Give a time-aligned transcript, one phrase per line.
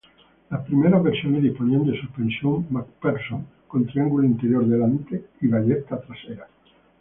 [0.49, 6.49] Las primeras versiones disponían de suspensión McPherson con triángulo inferior delante y ballestas traseras.